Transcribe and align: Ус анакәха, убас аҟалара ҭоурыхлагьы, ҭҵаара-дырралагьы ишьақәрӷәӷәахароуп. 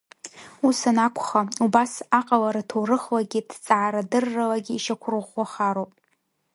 Ус 0.67 0.79
анакәха, 0.89 1.41
убас 1.65 1.93
аҟалара 2.19 2.67
ҭоурыхлагьы, 2.69 3.41
ҭҵаара-дырралагьы 3.49 4.73
ишьақәрӷәӷәахароуп. 4.75 5.91